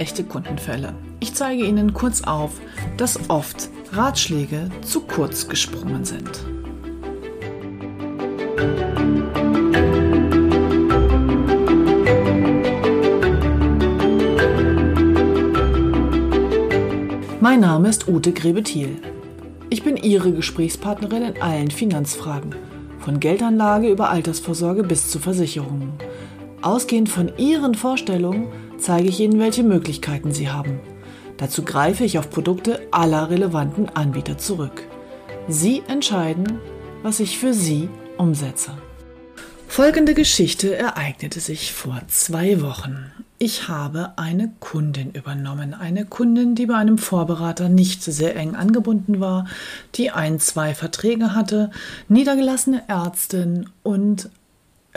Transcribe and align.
Echte 0.00 0.24
Kundenfälle. 0.24 0.94
Ich 1.20 1.34
zeige 1.34 1.64
Ihnen 1.64 1.92
kurz 1.92 2.22
auf, 2.22 2.52
dass 2.96 3.28
oft 3.28 3.68
Ratschläge 3.92 4.70
zu 4.82 5.00
kurz 5.00 5.48
gesprungen 5.48 6.04
sind. 6.04 6.44
Mein 17.40 17.60
Name 17.60 17.88
ist 17.88 18.08
Ute 18.08 18.32
Grebethiel. 18.32 18.96
Ich 19.70 19.82
bin 19.82 19.96
Ihre 19.96 20.32
Gesprächspartnerin 20.32 21.22
in 21.22 21.42
allen 21.42 21.70
Finanzfragen, 21.70 22.54
von 22.98 23.20
Geldanlage 23.20 23.88
über 23.88 24.10
Altersvorsorge 24.10 24.82
bis 24.82 25.10
zu 25.10 25.18
Versicherungen. 25.18 25.92
Ausgehend 26.62 27.08
von 27.08 27.30
Ihren 27.38 27.74
Vorstellungen 27.74 28.48
zeige 28.78 29.08
ich 29.08 29.20
Ihnen, 29.20 29.38
welche 29.38 29.62
Möglichkeiten 29.62 30.32
Sie 30.32 30.48
haben. 30.48 30.80
Dazu 31.36 31.62
greife 31.62 32.04
ich 32.04 32.18
auf 32.18 32.30
Produkte 32.30 32.80
aller 32.90 33.30
relevanten 33.30 33.88
Anbieter 33.88 34.38
zurück. 34.38 34.82
Sie 35.48 35.82
entscheiden, 35.88 36.58
was 37.02 37.20
ich 37.20 37.38
für 37.38 37.54
Sie 37.54 37.88
umsetze. 38.16 38.72
Folgende 39.68 40.14
Geschichte 40.14 40.74
ereignete 40.74 41.40
sich 41.40 41.72
vor 41.72 42.00
zwei 42.08 42.60
Wochen. 42.62 43.12
Ich 43.38 43.68
habe 43.68 44.14
eine 44.16 44.50
Kundin 44.58 45.12
übernommen. 45.12 45.72
Eine 45.72 46.04
Kundin, 46.04 46.56
die 46.56 46.66
bei 46.66 46.74
einem 46.74 46.98
Vorberater 46.98 47.68
nicht 47.68 48.02
sehr 48.02 48.34
eng 48.34 48.56
angebunden 48.56 49.20
war, 49.20 49.46
die 49.94 50.10
ein, 50.10 50.40
zwei 50.40 50.74
Verträge 50.74 51.36
hatte, 51.36 51.70
niedergelassene 52.08 52.82
Ärztin 52.88 53.68
und 53.84 54.30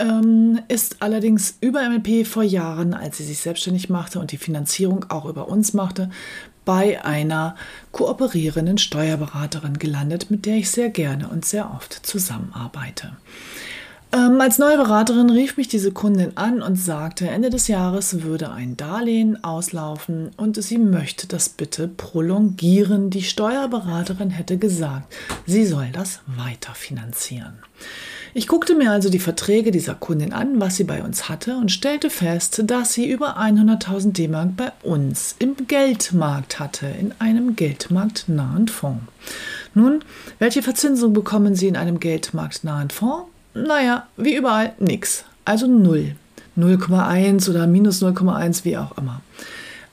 ähm, 0.02 0.60
ist 0.68 0.96
allerdings 1.00 1.56
über 1.60 1.88
MLP 1.88 2.26
vor 2.26 2.42
Jahren, 2.42 2.92
als 2.92 3.18
sie 3.18 3.24
sich 3.24 3.38
selbstständig 3.38 3.88
machte 3.88 4.18
und 4.18 4.32
die 4.32 4.36
Finanzierung 4.36 5.06
auch 5.08 5.26
über 5.26 5.48
uns 5.48 5.72
machte, 5.72 6.10
bei 6.64 7.04
einer 7.04 7.56
kooperierenden 7.92 8.78
Steuerberaterin 8.78 9.78
gelandet, 9.78 10.30
mit 10.30 10.46
der 10.46 10.56
ich 10.56 10.70
sehr 10.70 10.90
gerne 10.90 11.28
und 11.28 11.44
sehr 11.44 11.72
oft 11.74 12.04
zusammenarbeite. 12.06 13.16
Ähm, 14.14 14.40
als 14.40 14.58
neue 14.58 14.76
Beraterin 14.76 15.30
rief 15.30 15.56
mich 15.56 15.68
diese 15.68 15.90
Kundin 15.90 16.36
an 16.36 16.60
und 16.62 16.76
sagte, 16.76 17.28
Ende 17.28 17.48
des 17.48 17.68
Jahres 17.68 18.22
würde 18.22 18.50
ein 18.50 18.76
Darlehen 18.76 19.42
auslaufen 19.42 20.30
und 20.36 20.62
sie 20.62 20.78
möchte 20.78 21.26
das 21.26 21.48
bitte 21.48 21.88
prolongieren. 21.88 23.08
Die 23.08 23.22
Steuerberaterin 23.22 24.30
hätte 24.30 24.58
gesagt, 24.58 25.14
sie 25.46 25.64
soll 25.64 25.88
das 25.92 26.20
weiterfinanzieren. 26.26 27.54
Ich 28.34 28.48
guckte 28.48 28.74
mir 28.74 28.90
also 28.90 29.10
die 29.10 29.18
Verträge 29.18 29.70
dieser 29.70 29.94
Kundin 29.94 30.32
an, 30.32 30.58
was 30.58 30.76
sie 30.76 30.84
bei 30.84 31.02
uns 31.02 31.28
hatte 31.28 31.56
und 31.56 31.70
stellte 31.70 32.08
fest, 32.08 32.62
dass 32.64 32.94
sie 32.94 33.10
über 33.10 33.38
100.000 33.38 34.12
D-Mark 34.12 34.56
bei 34.56 34.72
uns 34.82 35.36
im 35.38 35.54
Geldmarkt 35.66 36.58
hatte, 36.58 36.86
in 36.86 37.12
einem 37.18 37.56
geldmarktnahen 37.56 38.68
Fonds. 38.68 39.02
Nun, 39.74 40.02
welche 40.38 40.62
Verzinsung 40.62 41.12
bekommen 41.12 41.54
Sie 41.54 41.68
in 41.68 41.76
einem 41.76 42.00
geldmarktnahen 42.00 42.88
Fonds? 42.88 43.28
Naja, 43.52 44.06
wie 44.16 44.34
überall 44.34 44.72
nix. 44.78 45.24
Also 45.44 45.66
null. 45.66 46.16
0,1 46.56 47.50
oder 47.50 47.66
minus 47.66 48.02
0,1, 48.02 48.64
wie 48.64 48.78
auch 48.78 48.96
immer. 48.96 49.20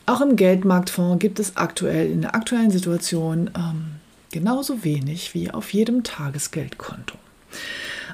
Auch 0.05 0.21
im 0.21 0.37
Geldmarktfonds 0.37 1.19
gibt 1.19 1.39
es 1.39 1.57
aktuell 1.57 2.09
in 2.09 2.21
der 2.21 2.35
aktuellen 2.35 2.71
Situation 2.71 3.49
ähm, 3.55 3.95
genauso 4.31 4.83
wenig 4.83 5.33
wie 5.33 5.51
auf 5.51 5.73
jedem 5.73 6.03
Tagesgeldkonto. 6.03 7.15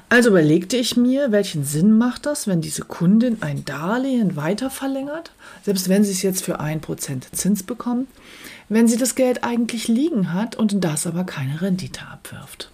Also 0.08 0.28
überlegte 0.28 0.76
ich 0.76 0.96
mir, 0.96 1.32
welchen 1.32 1.64
Sinn 1.64 1.98
macht 1.98 2.26
das, 2.26 2.46
wenn 2.46 2.60
diese 2.60 2.82
Kundin 2.82 3.38
ein 3.42 3.64
Darlehen 3.64 4.36
weiter 4.36 4.70
verlängert, 4.70 5.32
selbst 5.64 5.88
wenn 5.88 6.04
sie 6.04 6.12
es 6.12 6.22
jetzt 6.22 6.44
für 6.44 6.60
1% 6.60 7.32
Zins 7.32 7.64
bekommt, 7.64 8.08
wenn 8.68 8.86
sie 8.86 8.96
das 8.96 9.16
Geld 9.16 9.42
eigentlich 9.42 9.88
liegen 9.88 10.32
hat 10.32 10.54
und 10.54 10.84
das 10.84 11.06
aber 11.06 11.24
keine 11.24 11.60
Rendite 11.60 12.02
abwirft. 12.02 12.70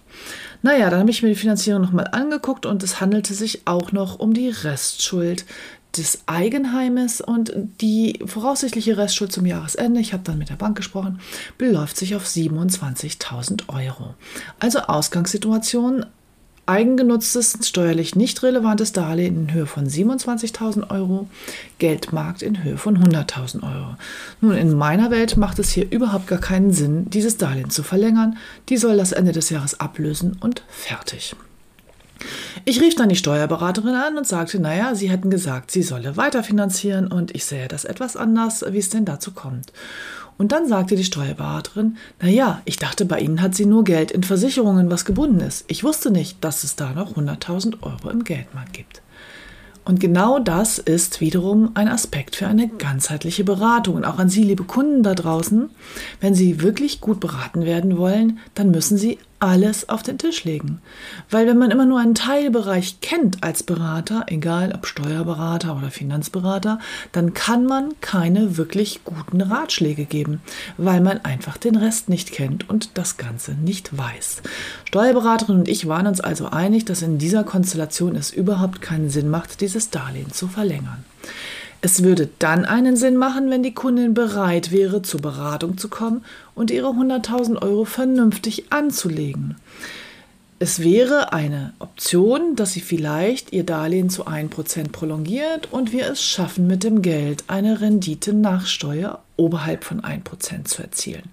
Naja, 0.61 0.89
dann 0.89 1.01
habe 1.01 1.09
ich 1.09 1.23
mir 1.23 1.29
die 1.29 1.35
Finanzierung 1.35 1.81
nochmal 1.81 2.07
angeguckt 2.11 2.67
und 2.67 2.83
es 2.83 3.01
handelte 3.01 3.33
sich 3.33 3.63
auch 3.65 3.91
noch 3.91 4.19
um 4.19 4.33
die 4.33 4.49
Restschuld 4.49 5.45
des 5.97 6.23
Eigenheimes 6.27 7.19
und 7.19 7.53
die 7.81 8.19
voraussichtliche 8.25 8.97
Restschuld 8.97 9.31
zum 9.31 9.45
Jahresende, 9.45 9.99
ich 9.99 10.13
habe 10.13 10.23
dann 10.23 10.37
mit 10.37 10.49
der 10.49 10.55
Bank 10.55 10.77
gesprochen, 10.77 11.19
beläuft 11.57 11.97
sich 11.97 12.15
auf 12.15 12.25
27.000 12.25 13.69
Euro. 13.69 14.13
Also 14.59 14.79
Ausgangssituation 14.79 16.05
Eigengenutztes, 16.65 17.57
steuerlich 17.61 18.15
nicht 18.15 18.41
relevantes 18.41 18.93
Darlehen 18.93 19.35
in 19.35 19.53
Höhe 19.53 19.65
von 19.65 19.85
27.000 19.85 20.89
Euro, 20.91 21.27
Geldmarkt 21.77 22.41
in 22.41 22.63
Höhe 22.63 22.77
von 22.77 22.97
100.000 22.97 23.63
Euro. 23.63 23.95
Nun, 24.39 24.53
in 24.53 24.73
meiner 24.73 25.11
Welt 25.11 25.35
macht 25.35 25.59
es 25.59 25.71
hier 25.71 25.91
überhaupt 25.91 26.27
gar 26.27 26.39
keinen 26.39 26.71
Sinn, 26.71 27.09
dieses 27.09 27.37
Darlehen 27.37 27.69
zu 27.69 27.83
verlängern. 27.83 28.37
Die 28.69 28.77
soll 28.77 28.95
das 28.95 29.11
Ende 29.11 29.33
des 29.33 29.49
Jahres 29.49 29.79
ablösen 29.81 30.37
und 30.39 30.63
fertig. 30.69 31.35
Ich 32.63 32.79
rief 32.79 32.95
dann 32.95 33.09
die 33.09 33.17
Steuerberaterin 33.17 33.95
an 33.95 34.17
und 34.17 34.25
sagte, 34.25 34.59
naja, 34.59 34.95
sie 34.95 35.09
hätten 35.09 35.29
gesagt, 35.29 35.71
sie 35.71 35.83
solle 35.83 36.15
weiterfinanzieren 36.15 37.07
und 37.07 37.35
ich 37.35 37.43
sähe 37.43 37.67
das 37.67 37.83
etwas 37.83 38.15
anders, 38.15 38.63
wie 38.69 38.77
es 38.77 38.89
denn 38.89 39.03
dazu 39.03 39.31
kommt. 39.31 39.73
Und 40.37 40.51
dann 40.51 40.67
sagte 40.67 40.95
die 40.95 41.03
Steuerberaterin, 41.03 41.97
na 42.21 42.27
ja, 42.27 42.61
ich 42.65 42.77
dachte, 42.77 43.05
bei 43.05 43.19
Ihnen 43.19 43.41
hat 43.41 43.55
sie 43.55 43.65
nur 43.65 43.83
Geld 43.83 44.11
in 44.11 44.23
Versicherungen, 44.23 44.89
was 44.89 45.05
gebunden 45.05 45.39
ist. 45.39 45.65
Ich 45.67 45.83
wusste 45.83 46.11
nicht, 46.11 46.43
dass 46.43 46.63
es 46.63 46.75
da 46.75 46.93
noch 46.93 47.15
100.000 47.15 47.83
Euro 47.83 48.09
im 48.09 48.23
Geldmarkt 48.23 48.73
gibt. 48.73 49.01
Und 49.85 49.99
genau 49.99 50.39
das 50.39 50.77
ist 50.77 51.19
wiederum 51.19 51.71
ein 51.73 51.89
Aspekt 51.89 52.37
für 52.37 52.47
eine 52.47 52.69
ganzheitliche 52.69 53.43
Beratung. 53.43 53.95
Und 53.95 54.05
auch 54.05 54.17
an 54.17 54.29
Sie, 54.29 54.43
liebe 54.43 54.63
Kunden 54.63 55.03
da 55.03 55.13
draußen, 55.13 55.69
wenn 56.21 56.35
Sie 56.35 56.61
wirklich 56.61 57.01
gut 57.01 57.19
beraten 57.19 57.65
werden 57.65 57.97
wollen, 57.97 58.39
dann 58.55 58.71
müssen 58.71 58.97
Sie 58.97 59.19
alles 59.43 59.89
auf 59.89 60.03
den 60.03 60.17
Tisch 60.17 60.45
legen. 60.45 60.79
Weil 61.29 61.47
wenn 61.47 61.57
man 61.57 61.69
immer 61.69 61.85
nur 61.85 61.99
einen 61.99 62.15
Teilbereich 62.15 63.01
kennt 63.01 63.43
als 63.43 63.61
Berater, 63.61 64.23
egal 64.27 64.71
ob 64.73 64.87
Steuerberater 64.87 65.75
oder 65.75 65.91
Finanzberater, 65.91 66.79
dann 67.11 67.33
kann 67.33 67.65
man 67.65 67.93
keine 67.99 68.55
wirklich 68.55 69.01
guten 69.03 69.41
Ratschläge 69.41 70.05
geben, 70.05 70.41
weil 70.77 71.01
man 71.01 71.25
einfach 71.25 71.57
den 71.57 71.75
Rest 71.75 72.07
nicht 72.07 72.31
kennt 72.31 72.69
und 72.69 72.97
das 72.97 73.17
Ganze 73.17 73.51
nicht 73.55 73.97
weiß. 73.97 74.43
Steuerberaterin 74.85 75.57
und 75.57 75.67
ich 75.67 75.89
waren 75.89 76.07
uns 76.07 76.21
also 76.21 76.47
einig, 76.47 76.85
dass 76.85 77.01
in 77.01 77.17
dieser 77.17 77.43
Konstellation 77.43 78.15
es 78.15 78.31
überhaupt 78.31 78.81
keinen 78.81 79.09
Sinn 79.09 79.29
macht, 79.29 79.59
dieses 79.59 79.89
Darlehen 79.89 80.31
zu 80.31 80.47
verlängern. 80.47 81.03
Es 81.85 82.01
würde 82.01 82.29
dann 82.39 82.63
einen 82.63 82.95
Sinn 82.95 83.17
machen, 83.17 83.49
wenn 83.49 83.61
die 83.61 83.73
Kundin 83.73 84.13
bereit 84.13 84.71
wäre, 84.71 85.01
zur 85.01 85.19
Beratung 85.19 85.77
zu 85.77 85.89
kommen 85.89 86.23
und 86.55 86.71
ihre 86.71 86.87
100.000 86.87 87.61
Euro 87.61 87.83
vernünftig 87.83 88.71
anzulegen. 88.71 89.57
Es 90.63 90.79
wäre 90.81 91.33
eine 91.33 91.73
Option, 91.79 92.55
dass 92.55 92.71
sie 92.71 92.79
vielleicht 92.79 93.51
ihr 93.51 93.65
Darlehen 93.65 94.09
zu 94.09 94.27
1% 94.27 94.93
prolongiert 94.93 95.67
und 95.73 95.91
wir 95.91 96.09
es 96.09 96.23
schaffen, 96.23 96.67
mit 96.67 96.85
dem 96.85 97.01
Geld 97.01 97.43
eine 97.47 97.81
Rendite 97.81 98.33
nach 98.33 98.65
Steuer 98.65 99.21
oberhalb 99.35 99.83
von 99.83 99.99
1% 99.99 100.63
zu 100.63 100.81
erzielen. 100.81 101.23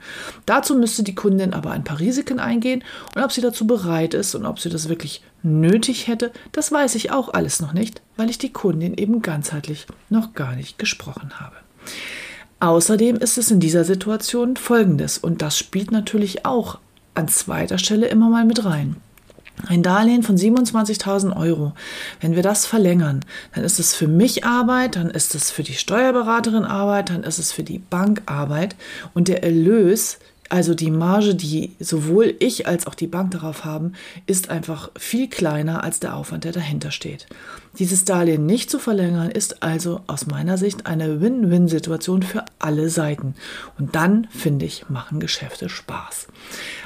Dazu 0.46 0.74
müsste 0.74 1.04
die 1.04 1.14
Kundin 1.14 1.54
aber 1.54 1.70
ein 1.70 1.84
paar 1.84 2.00
Risiken 2.00 2.40
eingehen 2.40 2.82
und 3.14 3.22
ob 3.22 3.30
sie 3.30 3.40
dazu 3.40 3.68
bereit 3.68 4.14
ist 4.14 4.34
und 4.34 4.46
ob 4.46 4.58
sie 4.58 4.68
das 4.68 4.88
wirklich 4.88 5.22
nötig 5.44 6.08
hätte, 6.08 6.32
das 6.50 6.72
weiß 6.72 6.96
ich 6.96 7.12
auch 7.12 7.32
alles 7.32 7.60
noch 7.60 7.72
nicht, 7.72 8.02
weil 8.16 8.30
ich 8.30 8.38
die 8.38 8.52
Kundin 8.52 8.94
eben 8.94 9.22
ganzheitlich 9.22 9.86
noch 10.08 10.34
gar 10.34 10.56
nicht 10.56 10.76
gesprochen 10.76 11.38
habe. 11.38 11.54
Außerdem 12.58 13.14
ist 13.18 13.38
es 13.38 13.52
in 13.52 13.60
dieser 13.60 13.84
Situation 13.84 14.56
folgendes, 14.56 15.18
und 15.18 15.40
das 15.40 15.56
spielt 15.56 15.92
natürlich 15.92 16.44
auch 16.44 16.80
an 17.14 17.28
zweiter 17.28 17.78
Stelle 17.78 18.08
immer 18.08 18.28
mal 18.28 18.44
mit 18.44 18.64
rein. 18.64 18.96
Ein 19.68 19.82
Darlehen 19.82 20.22
von 20.22 20.36
27.000 20.36 21.36
Euro, 21.36 21.72
wenn 22.20 22.34
wir 22.34 22.42
das 22.42 22.66
verlängern, 22.66 23.20
dann 23.54 23.64
ist 23.64 23.78
es 23.78 23.94
für 23.94 24.08
mich 24.08 24.44
Arbeit, 24.44 24.96
dann 24.96 25.10
ist 25.10 25.34
es 25.34 25.50
für 25.50 25.62
die 25.62 25.74
Steuerberaterin 25.74 26.64
Arbeit, 26.64 27.10
dann 27.10 27.22
ist 27.22 27.38
es 27.38 27.52
für 27.52 27.62
die 27.62 27.78
Bank 27.78 28.22
Arbeit 28.26 28.76
und 29.14 29.28
der 29.28 29.42
Erlös 29.42 30.18
also 30.50 30.74
die 30.74 30.90
Marge, 30.90 31.36
die 31.36 31.70
sowohl 31.78 32.34
ich 32.40 32.66
als 32.66 32.86
auch 32.88 32.96
die 32.96 33.06
Bank 33.06 33.30
darauf 33.30 33.64
haben, 33.64 33.92
ist 34.26 34.50
einfach 34.50 34.90
viel 34.98 35.28
kleiner 35.28 35.84
als 35.84 36.00
der 36.00 36.16
Aufwand, 36.16 36.42
der 36.42 36.50
dahinter 36.50 36.90
steht. 36.90 37.26
Dieses 37.78 38.04
Darlehen 38.04 38.46
nicht 38.46 38.68
zu 38.68 38.80
verlängern, 38.80 39.30
ist 39.30 39.62
also 39.62 40.00
aus 40.08 40.26
meiner 40.26 40.58
Sicht 40.58 40.86
eine 40.86 41.20
Win-Win-Situation 41.20 42.24
für 42.24 42.44
alle 42.58 42.90
Seiten. 42.90 43.36
Und 43.78 43.94
dann, 43.94 44.26
finde 44.30 44.66
ich, 44.66 44.88
machen 44.88 45.20
Geschäfte 45.20 45.68
Spaß. 45.68 46.26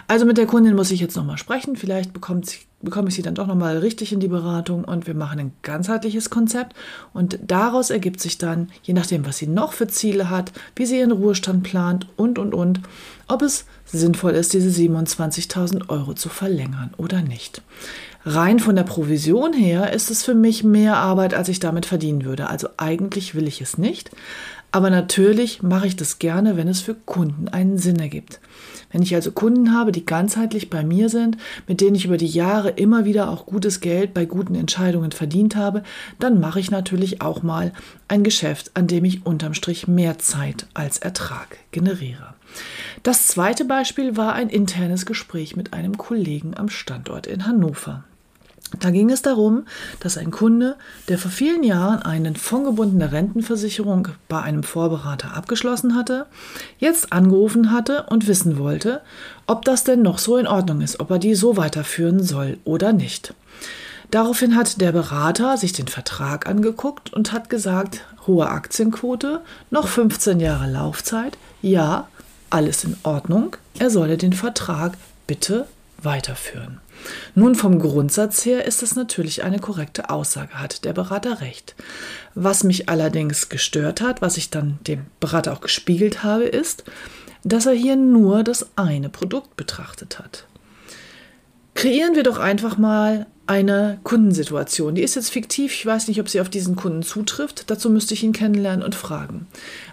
Also 0.08 0.26
mit 0.26 0.36
der 0.36 0.46
Kundin 0.46 0.76
muss 0.76 0.90
ich 0.90 1.00
jetzt 1.00 1.16
nochmal 1.16 1.38
sprechen. 1.38 1.76
Vielleicht 1.76 2.12
bekommt 2.12 2.46
sie 2.46 2.58
bekomme 2.84 3.08
ich 3.08 3.14
sie 3.14 3.22
dann 3.22 3.34
doch 3.34 3.46
nochmal 3.46 3.78
richtig 3.78 4.12
in 4.12 4.20
die 4.20 4.28
Beratung 4.28 4.84
und 4.84 5.06
wir 5.06 5.14
machen 5.14 5.40
ein 5.40 5.52
ganzheitliches 5.62 6.30
Konzept. 6.30 6.74
Und 7.12 7.38
daraus 7.46 7.90
ergibt 7.90 8.20
sich 8.20 8.38
dann, 8.38 8.70
je 8.82 8.94
nachdem, 8.94 9.26
was 9.26 9.38
sie 9.38 9.46
noch 9.46 9.72
für 9.72 9.88
Ziele 9.88 10.30
hat, 10.30 10.52
wie 10.76 10.86
sie 10.86 10.98
ihren 10.98 11.12
Ruhestand 11.12 11.62
plant 11.62 12.06
und, 12.16 12.38
und, 12.38 12.54
und, 12.54 12.80
ob 13.26 13.42
es 13.42 13.64
sinnvoll 13.86 14.32
ist, 14.32 14.52
diese 14.52 14.68
27.000 14.68 15.88
Euro 15.88 16.14
zu 16.14 16.28
verlängern 16.28 16.92
oder 16.96 17.22
nicht. 17.22 17.62
Rein 18.26 18.58
von 18.58 18.76
der 18.76 18.84
Provision 18.84 19.52
her 19.52 19.92
ist 19.92 20.10
es 20.10 20.22
für 20.22 20.34
mich 20.34 20.64
mehr 20.64 20.96
Arbeit, 20.96 21.34
als 21.34 21.48
ich 21.48 21.60
damit 21.60 21.84
verdienen 21.84 22.24
würde. 22.24 22.48
Also 22.48 22.68
eigentlich 22.76 23.34
will 23.34 23.46
ich 23.46 23.60
es 23.60 23.76
nicht. 23.76 24.10
Aber 24.74 24.90
natürlich 24.90 25.62
mache 25.62 25.86
ich 25.86 25.94
das 25.94 26.18
gerne, 26.18 26.56
wenn 26.56 26.66
es 26.66 26.80
für 26.80 26.96
Kunden 26.96 27.46
einen 27.46 27.78
Sinn 27.78 28.00
ergibt. 28.00 28.40
Wenn 28.90 29.02
ich 29.02 29.14
also 29.14 29.30
Kunden 29.30 29.72
habe, 29.72 29.92
die 29.92 30.04
ganzheitlich 30.04 30.68
bei 30.68 30.82
mir 30.82 31.08
sind, 31.08 31.36
mit 31.68 31.80
denen 31.80 31.94
ich 31.94 32.06
über 32.06 32.16
die 32.16 32.26
Jahre 32.26 32.70
immer 32.70 33.04
wieder 33.04 33.30
auch 33.30 33.46
gutes 33.46 33.78
Geld 33.78 34.12
bei 34.14 34.24
guten 34.24 34.56
Entscheidungen 34.56 35.12
verdient 35.12 35.54
habe, 35.54 35.84
dann 36.18 36.40
mache 36.40 36.58
ich 36.58 36.72
natürlich 36.72 37.22
auch 37.22 37.44
mal 37.44 37.72
ein 38.08 38.24
Geschäft, 38.24 38.72
an 38.74 38.88
dem 38.88 39.04
ich 39.04 39.24
unterm 39.24 39.54
Strich 39.54 39.86
mehr 39.86 40.18
Zeit 40.18 40.66
als 40.74 40.98
Ertrag 40.98 41.58
generiere. 41.70 42.34
Das 43.04 43.28
zweite 43.28 43.64
Beispiel 43.66 44.16
war 44.16 44.32
ein 44.32 44.48
internes 44.48 45.06
Gespräch 45.06 45.54
mit 45.54 45.72
einem 45.72 45.96
Kollegen 45.96 46.56
am 46.56 46.68
Standort 46.68 47.28
in 47.28 47.46
Hannover. 47.46 48.02
Da 48.80 48.90
ging 48.90 49.10
es 49.10 49.22
darum, 49.22 49.64
dass 50.00 50.16
ein 50.16 50.30
Kunde, 50.30 50.76
der 51.08 51.18
vor 51.18 51.30
vielen 51.30 51.62
Jahren 51.62 52.02
eine 52.02 52.34
fondgebundene 52.34 53.12
Rentenversicherung 53.12 54.08
bei 54.28 54.40
einem 54.42 54.62
Vorberater 54.62 55.36
abgeschlossen 55.36 55.94
hatte, 55.94 56.26
jetzt 56.78 57.12
angerufen 57.12 57.70
hatte 57.70 58.06
und 58.08 58.26
wissen 58.26 58.58
wollte, 58.58 59.00
ob 59.46 59.64
das 59.64 59.84
denn 59.84 60.02
noch 60.02 60.18
so 60.18 60.36
in 60.36 60.46
Ordnung 60.46 60.80
ist, 60.80 61.00
ob 61.00 61.10
er 61.10 61.18
die 61.18 61.34
so 61.34 61.56
weiterführen 61.56 62.22
soll 62.22 62.58
oder 62.64 62.92
nicht. 62.92 63.34
Daraufhin 64.10 64.54
hat 64.54 64.80
der 64.80 64.92
Berater 64.92 65.56
sich 65.56 65.72
den 65.72 65.88
Vertrag 65.88 66.46
angeguckt 66.46 67.12
und 67.12 67.32
hat 67.32 67.50
gesagt, 67.50 68.04
hohe 68.26 68.48
Aktienquote, 68.48 69.40
noch 69.70 69.88
15 69.88 70.40
Jahre 70.40 70.70
Laufzeit, 70.70 71.36
ja, 71.62 72.08
alles 72.50 72.84
in 72.84 72.96
Ordnung, 73.02 73.56
er 73.78 73.90
solle 73.90 74.16
den 74.16 74.32
Vertrag 74.32 74.96
bitte 75.26 75.66
weiterführen. 76.00 76.80
Nun, 77.34 77.54
vom 77.54 77.78
Grundsatz 77.78 78.44
her 78.44 78.64
ist 78.64 78.82
es 78.82 78.94
natürlich 78.94 79.42
eine 79.42 79.58
korrekte 79.58 80.10
Aussage, 80.10 80.54
hat 80.54 80.84
der 80.84 80.92
Berater 80.92 81.40
recht. 81.40 81.74
Was 82.34 82.64
mich 82.64 82.88
allerdings 82.88 83.48
gestört 83.48 84.00
hat, 84.00 84.22
was 84.22 84.36
ich 84.36 84.50
dann 84.50 84.78
dem 84.86 85.06
Berater 85.20 85.52
auch 85.52 85.60
gespiegelt 85.60 86.22
habe, 86.22 86.44
ist, 86.44 86.84
dass 87.42 87.66
er 87.66 87.74
hier 87.74 87.96
nur 87.96 88.42
das 88.42 88.70
eine 88.76 89.08
Produkt 89.10 89.56
betrachtet 89.56 90.18
hat. 90.18 90.46
Kreieren 91.74 92.14
wir 92.14 92.22
doch 92.22 92.38
einfach 92.38 92.78
mal 92.78 93.26
eine 93.46 93.98
Kundensituation. 94.04 94.94
Die 94.94 95.02
ist 95.02 95.16
jetzt 95.16 95.30
fiktiv. 95.30 95.72
Ich 95.72 95.84
weiß 95.84 96.08
nicht, 96.08 96.20
ob 96.20 96.28
sie 96.28 96.40
auf 96.40 96.48
diesen 96.48 96.76
Kunden 96.76 97.02
zutrifft. 97.02 97.70
Dazu 97.70 97.90
müsste 97.90 98.14
ich 98.14 98.22
ihn 98.22 98.32
kennenlernen 98.32 98.82
und 98.82 98.94
fragen. 98.94 99.46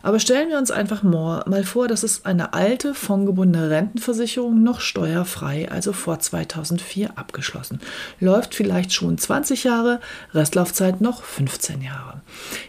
Aber 0.04 0.20
stellen 0.20 0.50
wir 0.50 0.58
uns 0.58 0.72
einfach 0.72 1.04
mal 1.04 1.64
vor, 1.66 1.88
das 1.88 2.04
ist 2.04 2.26
eine 2.26 2.54
alte, 2.54 2.94
fondgebundene 2.94 3.70
Rentenversicherung, 3.70 4.64
noch 4.64 4.80
steuerfrei, 4.80 5.70
also 5.70 5.92
vor 5.92 6.20
2004 6.20 7.18
abgeschlossen. 7.18 7.82
Läuft 8.20 8.56
vielleicht 8.56 8.94
schon 8.94 9.18
20 9.18 9.66
Jahre, 9.66 10.00
Restlaufzeit 10.34 11.02
noch 11.02 11.24
15 11.24 11.82
Jahre. 11.82 12.22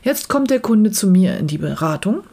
Jetzt 0.03 0.29
kommt 0.29 0.51
der 0.51 0.61
Kunde 0.61 0.91
zu 0.91 1.07
mir 1.07 1.37
in 1.37 1.47
die 1.47 1.59
Beratung 1.59 2.25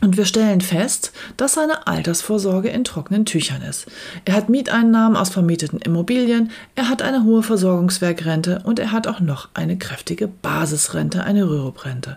und 0.00 0.16
wir 0.16 0.24
stellen 0.24 0.60
fest, 0.60 1.12
dass 1.36 1.54
seine 1.54 1.86
Altersvorsorge 1.86 2.68
in 2.68 2.84
trockenen 2.84 3.24
Tüchern 3.24 3.62
ist. 3.62 3.86
Er 4.24 4.34
hat 4.34 4.48
Mieteinnahmen 4.48 5.16
aus 5.16 5.30
vermieteten 5.30 5.80
Immobilien, 5.80 6.50
er 6.76 6.88
hat 6.88 7.02
eine 7.02 7.24
hohe 7.24 7.42
Versorgungswerkrente 7.42 8.62
und 8.64 8.78
er 8.78 8.92
hat 8.92 9.06
auch 9.06 9.20
noch 9.20 9.48
eine 9.54 9.76
kräftige 9.76 10.28
Basisrente, 10.28 11.24
eine 11.24 11.48
Rürup-Rente. 11.48 12.16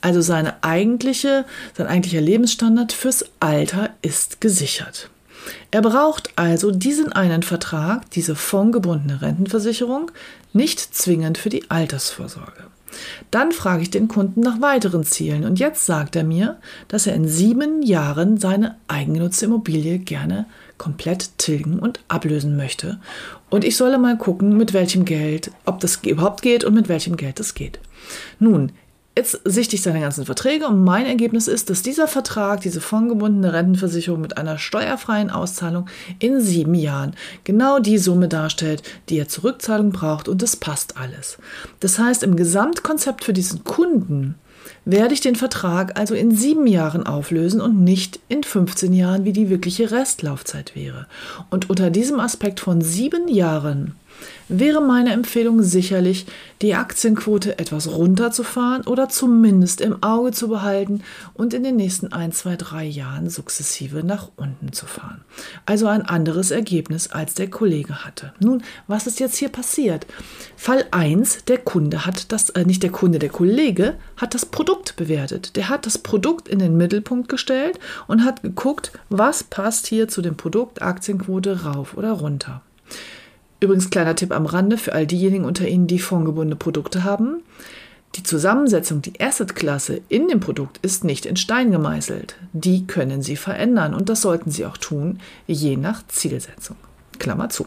Also 0.00 0.20
seine 0.20 0.62
eigentliche, 0.62 1.44
sein 1.76 1.86
eigentlicher 1.86 2.20
Lebensstandard 2.20 2.92
fürs 2.92 3.24
Alter 3.38 3.90
ist 4.02 4.40
gesichert. 4.40 5.10
Er 5.70 5.82
braucht 5.82 6.30
also 6.36 6.70
diesen 6.70 7.12
einen 7.12 7.42
Vertrag, 7.42 8.10
diese 8.10 8.34
fondgebundene 8.34 9.22
Rentenversicherung, 9.22 10.10
nicht 10.52 10.80
zwingend 10.80 11.38
für 11.38 11.48
die 11.48 11.70
Altersvorsorge. 11.70 12.64
Dann 13.30 13.52
frage 13.52 13.82
ich 13.82 13.90
den 13.90 14.08
Kunden 14.08 14.40
nach 14.40 14.60
weiteren 14.60 15.04
Zielen 15.04 15.44
und 15.44 15.58
jetzt 15.58 15.86
sagt 15.86 16.16
er 16.16 16.24
mir, 16.24 16.58
dass 16.88 17.06
er 17.06 17.14
in 17.14 17.28
sieben 17.28 17.82
Jahren 17.82 18.38
seine 18.38 18.76
eigengenutzte 18.88 19.46
Immobilie 19.46 19.98
gerne 19.98 20.46
komplett 20.78 21.36
tilgen 21.38 21.78
und 21.78 22.00
ablösen 22.08 22.56
möchte. 22.56 23.00
Und 23.50 23.64
ich 23.64 23.76
solle 23.76 23.98
mal 23.98 24.16
gucken, 24.16 24.56
mit 24.56 24.72
welchem 24.72 25.04
Geld, 25.04 25.50
ob 25.66 25.80
das 25.80 25.96
überhaupt 26.04 26.42
geht 26.42 26.64
und 26.64 26.74
mit 26.74 26.88
welchem 26.88 27.16
Geld 27.16 27.38
es 27.40 27.54
geht. 27.54 27.78
Nun, 28.38 28.72
Jetzt 29.16 29.40
sichte 29.44 29.74
ich 29.74 29.82
seine 29.82 30.00
ganzen 30.00 30.24
Verträge 30.24 30.66
und 30.66 30.84
mein 30.84 31.04
Ergebnis 31.04 31.48
ist, 31.48 31.68
dass 31.68 31.82
dieser 31.82 32.06
Vertrag, 32.06 32.60
diese 32.60 32.80
fondgebundene 32.80 33.52
Rentenversicherung 33.52 34.20
mit 34.20 34.38
einer 34.38 34.56
steuerfreien 34.56 35.30
Auszahlung 35.30 35.88
in 36.20 36.40
sieben 36.40 36.74
Jahren 36.74 37.14
genau 37.42 37.80
die 37.80 37.98
Summe 37.98 38.28
darstellt, 38.28 38.82
die 39.08 39.18
er 39.18 39.28
zur 39.28 39.44
Rückzahlung 39.44 39.90
braucht 39.90 40.28
und 40.28 40.42
es 40.42 40.56
passt 40.56 40.96
alles. 40.96 41.38
Das 41.80 41.98
heißt, 41.98 42.22
im 42.22 42.36
Gesamtkonzept 42.36 43.24
für 43.24 43.32
diesen 43.32 43.64
Kunden 43.64 44.36
werde 44.84 45.12
ich 45.12 45.20
den 45.20 45.36
Vertrag 45.36 45.98
also 45.98 46.14
in 46.14 46.30
sieben 46.30 46.66
Jahren 46.66 47.04
auflösen 47.04 47.60
und 47.60 47.82
nicht 47.82 48.20
in 48.28 48.42
15 48.42 48.92
Jahren, 48.92 49.24
wie 49.24 49.32
die 49.32 49.50
wirkliche 49.50 49.90
Restlaufzeit 49.90 50.74
wäre. 50.76 51.06
Und 51.50 51.68
unter 51.68 51.90
diesem 51.90 52.20
Aspekt 52.20 52.60
von 52.60 52.80
sieben 52.80 53.28
Jahren 53.28 53.96
wäre 54.48 54.80
meine 54.80 55.12
Empfehlung 55.12 55.62
sicherlich, 55.62 56.26
die 56.62 56.74
Aktienquote 56.74 57.58
etwas 57.58 57.90
runterzufahren 57.90 58.82
oder 58.86 59.08
zumindest 59.08 59.80
im 59.80 60.02
Auge 60.02 60.32
zu 60.32 60.48
behalten 60.48 61.02
und 61.34 61.54
in 61.54 61.62
den 61.62 61.76
nächsten 61.76 62.12
ein, 62.12 62.32
zwei, 62.32 62.56
drei 62.56 62.84
Jahren 62.84 63.30
sukzessive 63.30 64.04
nach 64.04 64.28
unten 64.36 64.72
zu 64.72 64.86
fahren. 64.86 65.22
Also 65.64 65.86
ein 65.86 66.02
anderes 66.02 66.50
Ergebnis, 66.50 67.08
als 67.08 67.34
der 67.34 67.48
Kollege 67.48 68.04
hatte. 68.04 68.34
Nun, 68.40 68.62
was 68.86 69.06
ist 69.06 69.20
jetzt 69.20 69.36
hier 69.36 69.48
passiert? 69.48 70.06
Fall 70.56 70.84
1, 70.90 71.44
der 71.46 71.58
Kunde 71.58 72.04
hat 72.04 72.30
das, 72.32 72.50
äh, 72.50 72.64
nicht 72.64 72.82
der 72.82 72.90
Kunde, 72.90 73.18
der 73.18 73.30
Kollege 73.30 73.94
hat 74.16 74.34
das 74.34 74.44
Produkt 74.44 74.96
bewertet. 74.96 75.56
Der 75.56 75.68
hat 75.68 75.86
das 75.86 75.98
Produkt 75.98 76.48
in 76.48 76.58
den 76.58 76.76
Mittelpunkt 76.76 77.28
gestellt 77.28 77.78
und 78.06 78.24
hat 78.24 78.42
geguckt, 78.42 78.92
was 79.08 79.44
passt 79.44 79.86
hier 79.86 80.08
zu 80.08 80.20
dem 80.20 80.36
Produkt 80.36 80.82
Aktienquote 80.82 81.62
rauf 81.64 81.96
oder 81.96 82.12
runter. 82.12 82.62
Übrigens 83.60 83.90
kleiner 83.90 84.16
Tipp 84.16 84.32
am 84.32 84.46
Rande 84.46 84.78
für 84.78 84.94
all 84.94 85.06
diejenigen 85.06 85.44
unter 85.44 85.68
Ihnen, 85.68 85.86
die 85.86 85.98
fondgebundene 85.98 86.56
Produkte 86.56 87.04
haben. 87.04 87.42
Die 88.16 88.22
Zusammensetzung, 88.22 89.02
die 89.02 89.20
Asset-Klasse 89.20 90.00
in 90.08 90.28
dem 90.28 90.40
Produkt 90.40 90.78
ist 90.78 91.04
nicht 91.04 91.26
in 91.26 91.36
Stein 91.36 91.70
gemeißelt. 91.70 92.36
Die 92.52 92.86
können 92.86 93.22
Sie 93.22 93.36
verändern 93.36 93.94
und 93.94 94.08
das 94.08 94.22
sollten 94.22 94.50
Sie 94.50 94.66
auch 94.66 94.78
tun, 94.78 95.20
je 95.46 95.76
nach 95.76 96.04
Zielsetzung. 96.08 96.76
Klammer 97.18 97.50
zu. 97.50 97.66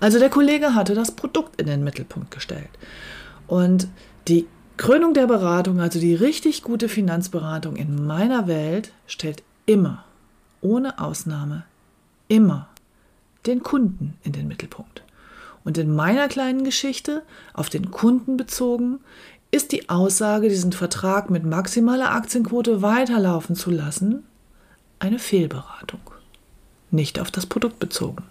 Also 0.00 0.18
der 0.18 0.30
Kollege 0.30 0.74
hatte 0.74 0.94
das 0.94 1.12
Produkt 1.12 1.60
in 1.60 1.66
den 1.66 1.84
Mittelpunkt 1.84 2.30
gestellt. 2.30 2.70
Und 3.46 3.88
die 4.26 4.46
Krönung 4.76 5.14
der 5.14 5.26
Beratung, 5.26 5.80
also 5.80 6.00
die 6.00 6.14
richtig 6.14 6.62
gute 6.62 6.88
Finanzberatung 6.88 7.76
in 7.76 8.06
meiner 8.06 8.46
Welt, 8.46 8.92
stellt 9.06 9.42
immer, 9.66 10.04
ohne 10.60 10.98
Ausnahme, 10.98 11.64
immer 12.28 12.67
den 13.48 13.62
Kunden 13.62 14.14
in 14.22 14.32
den 14.32 14.46
Mittelpunkt. 14.46 15.02
Und 15.64 15.76
in 15.76 15.94
meiner 15.94 16.28
kleinen 16.28 16.64
Geschichte, 16.64 17.22
auf 17.52 17.68
den 17.68 17.90
Kunden 17.90 18.36
bezogen, 18.36 19.00
ist 19.50 19.72
die 19.72 19.88
Aussage, 19.88 20.48
diesen 20.48 20.72
Vertrag 20.72 21.30
mit 21.30 21.44
maximaler 21.44 22.12
Aktienquote 22.12 22.82
weiterlaufen 22.82 23.56
zu 23.56 23.70
lassen, 23.70 24.24
eine 24.98 25.18
Fehlberatung. 25.18 26.00
Nicht 26.90 27.20
auf 27.20 27.30
das 27.30 27.46
Produkt 27.46 27.78
bezogen. 27.78 28.24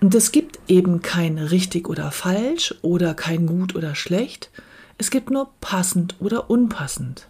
Und 0.00 0.14
es 0.14 0.32
gibt 0.32 0.58
eben 0.66 1.02
kein 1.02 1.38
richtig 1.38 1.88
oder 1.88 2.10
falsch 2.10 2.74
oder 2.82 3.14
kein 3.14 3.46
gut 3.46 3.74
oder 3.74 3.94
schlecht. 3.94 4.50
Es 4.98 5.10
gibt 5.10 5.30
nur 5.30 5.50
passend 5.60 6.16
oder 6.20 6.48
unpassend. 6.48 7.26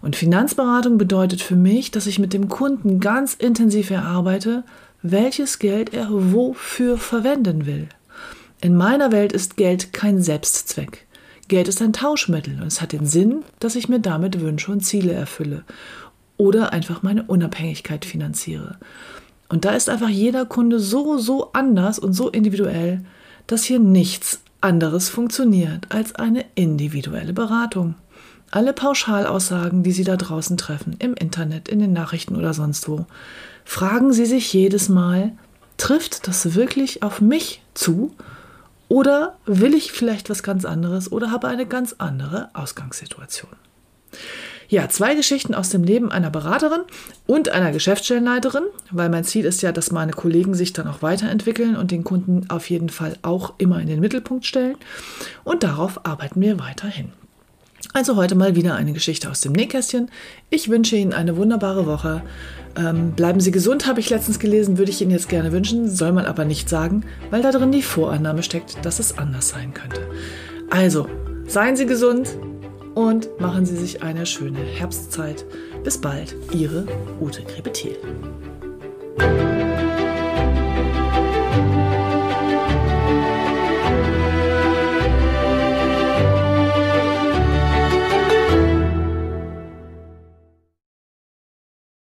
Und 0.00 0.16
Finanzberatung 0.16 0.96
bedeutet 0.96 1.42
für 1.42 1.56
mich, 1.56 1.90
dass 1.90 2.06
ich 2.06 2.18
mit 2.18 2.32
dem 2.32 2.48
Kunden 2.48 3.00
ganz 3.00 3.34
intensiv 3.34 3.90
erarbeite, 3.90 4.64
welches 5.02 5.58
Geld 5.58 5.94
er 5.94 6.08
wofür 6.10 6.98
verwenden 6.98 7.66
will. 7.66 7.88
In 8.60 8.76
meiner 8.76 9.12
Welt 9.12 9.32
ist 9.32 9.56
Geld 9.56 9.92
kein 9.92 10.22
Selbstzweck. 10.22 11.06
Geld 11.48 11.66
ist 11.66 11.80
ein 11.82 11.92
Tauschmittel 11.92 12.60
und 12.60 12.66
es 12.66 12.80
hat 12.80 12.92
den 12.92 13.06
Sinn, 13.06 13.42
dass 13.58 13.74
ich 13.74 13.88
mir 13.88 14.00
damit 14.00 14.40
Wünsche 14.40 14.70
und 14.70 14.82
Ziele 14.82 15.12
erfülle 15.12 15.64
oder 16.36 16.72
einfach 16.72 17.02
meine 17.02 17.24
Unabhängigkeit 17.24 18.04
finanziere. 18.04 18.78
Und 19.48 19.64
da 19.64 19.72
ist 19.72 19.88
einfach 19.88 20.08
jeder 20.08 20.46
Kunde 20.46 20.78
so, 20.78 21.18
so 21.18 21.52
anders 21.52 21.98
und 21.98 22.12
so 22.12 22.28
individuell, 22.28 23.04
dass 23.46 23.64
hier 23.64 23.80
nichts 23.80 24.42
anderes 24.60 25.08
funktioniert 25.08 25.86
als 25.88 26.14
eine 26.14 26.44
individuelle 26.54 27.32
Beratung. 27.32 27.94
Alle 28.52 28.72
Pauschalaussagen, 28.72 29.84
die 29.84 29.92
Sie 29.92 30.02
da 30.02 30.16
draußen 30.16 30.56
treffen, 30.56 30.96
im 30.98 31.14
Internet, 31.14 31.68
in 31.68 31.78
den 31.78 31.92
Nachrichten 31.92 32.34
oder 32.34 32.52
sonst 32.52 32.88
wo, 32.88 33.06
fragen 33.64 34.12
Sie 34.12 34.26
sich 34.26 34.52
jedes 34.52 34.88
Mal, 34.88 35.32
trifft 35.76 36.26
das 36.26 36.54
wirklich 36.54 37.02
auf 37.02 37.20
mich 37.20 37.62
zu? 37.74 38.12
Oder 38.88 39.36
will 39.46 39.74
ich 39.74 39.92
vielleicht 39.92 40.30
was 40.30 40.42
ganz 40.42 40.64
anderes 40.64 41.12
oder 41.12 41.30
habe 41.30 41.46
eine 41.46 41.64
ganz 41.64 41.94
andere 41.98 42.50
Ausgangssituation? 42.54 43.52
Ja, 44.68 44.88
zwei 44.88 45.14
Geschichten 45.14 45.54
aus 45.54 45.68
dem 45.70 45.84
Leben 45.84 46.10
einer 46.10 46.30
Beraterin 46.30 46.82
und 47.26 47.50
einer 47.50 47.70
Geschäftsstellenleiterin, 47.70 48.64
weil 48.90 49.08
mein 49.08 49.24
Ziel 49.24 49.44
ist 49.44 49.62
ja, 49.62 49.70
dass 49.70 49.92
meine 49.92 50.12
Kollegen 50.12 50.54
sich 50.54 50.72
dann 50.72 50.88
auch 50.88 51.02
weiterentwickeln 51.02 51.76
und 51.76 51.92
den 51.92 52.02
Kunden 52.02 52.50
auf 52.50 52.68
jeden 52.68 52.88
Fall 52.88 53.16
auch 53.22 53.54
immer 53.58 53.80
in 53.80 53.86
den 53.86 54.00
Mittelpunkt 54.00 54.44
stellen. 54.44 54.76
Und 55.44 55.62
darauf 55.62 56.04
arbeiten 56.04 56.40
wir 56.40 56.58
weiterhin. 56.58 57.12
Also 57.92 58.16
heute 58.16 58.34
mal 58.34 58.54
wieder 58.54 58.74
eine 58.74 58.92
Geschichte 58.92 59.30
aus 59.30 59.40
dem 59.40 59.52
Nähkästchen. 59.52 60.10
Ich 60.48 60.68
wünsche 60.68 60.96
Ihnen 60.96 61.12
eine 61.12 61.36
wunderbare 61.36 61.86
Woche. 61.86 62.22
Ähm, 62.76 63.12
bleiben 63.12 63.40
Sie 63.40 63.50
gesund, 63.50 63.86
habe 63.86 64.00
ich 64.00 64.10
letztens 64.10 64.38
gelesen, 64.38 64.78
würde 64.78 64.90
ich 64.90 65.00
Ihnen 65.00 65.10
jetzt 65.10 65.28
gerne 65.28 65.50
wünschen, 65.50 65.90
soll 65.90 66.12
man 66.12 66.24
aber 66.24 66.44
nicht 66.44 66.68
sagen, 66.68 67.04
weil 67.30 67.42
da 67.42 67.50
drin 67.50 67.72
die 67.72 67.82
Vorannahme 67.82 68.42
steckt, 68.42 68.84
dass 68.84 69.00
es 69.00 69.18
anders 69.18 69.48
sein 69.48 69.74
könnte. 69.74 70.02
Also, 70.70 71.08
seien 71.46 71.76
Sie 71.76 71.86
gesund 71.86 72.28
und 72.94 73.28
machen 73.40 73.66
Sie 73.66 73.76
sich 73.76 74.02
eine 74.02 74.24
schöne 74.24 74.60
Herbstzeit. 74.60 75.44
Bis 75.82 75.98
bald, 75.98 76.36
Ihre 76.52 76.86
Ute 77.20 77.42
Krepetiel. 77.42 77.96